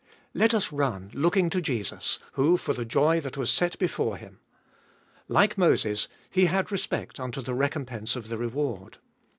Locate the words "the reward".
8.27-8.97